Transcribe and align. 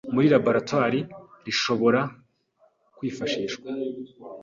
muri 0.13 0.27
laboratoire 0.33 0.99
rishobora 1.45 2.01
kwifashishwa 2.97 3.67